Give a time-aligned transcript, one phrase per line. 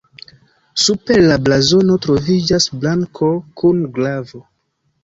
[0.83, 3.31] Super la blazono troviĝas brako
[3.63, 4.49] kun glavo.